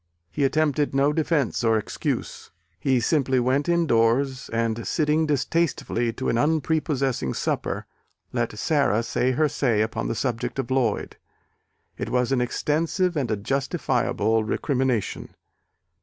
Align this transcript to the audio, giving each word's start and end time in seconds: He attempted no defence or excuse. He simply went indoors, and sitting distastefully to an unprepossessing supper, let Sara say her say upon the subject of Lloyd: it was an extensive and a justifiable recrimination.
He 0.31 0.43
attempted 0.45 0.95
no 0.95 1.13
defence 1.13 1.63
or 1.63 1.77
excuse. 1.77 2.49
He 2.79 2.99
simply 2.99 3.39
went 3.39 3.69
indoors, 3.69 4.49
and 4.49 4.87
sitting 4.87 5.27
distastefully 5.27 6.11
to 6.13 6.27
an 6.27 6.39
unprepossessing 6.39 7.35
supper, 7.35 7.85
let 8.33 8.57
Sara 8.57 9.03
say 9.03 9.33
her 9.33 9.47
say 9.47 9.83
upon 9.83 10.07
the 10.07 10.15
subject 10.15 10.57
of 10.57 10.71
Lloyd: 10.71 11.17
it 11.99 12.09
was 12.09 12.31
an 12.31 12.41
extensive 12.41 13.15
and 13.15 13.29
a 13.29 13.37
justifiable 13.37 14.43
recrimination. 14.43 15.35